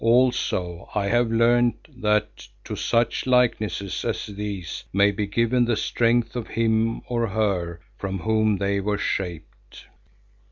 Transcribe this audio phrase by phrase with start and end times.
[0.03, 6.35] Also I have learned that to such likenesses as these may be given the strength
[6.35, 9.85] of him or her from whom they were shaped."